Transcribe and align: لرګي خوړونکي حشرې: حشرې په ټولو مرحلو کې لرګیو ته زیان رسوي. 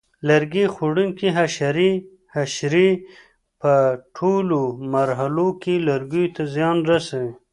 لرګي 0.27 0.65
خوړونکي 0.73 1.27
حشرې: 1.37 1.91
حشرې 2.33 2.89
په 3.61 3.73
ټولو 4.15 4.61
مرحلو 4.93 5.47
کې 5.61 5.73
لرګیو 5.87 6.33
ته 6.35 6.43
زیان 6.53 6.77
رسوي. 6.91 7.31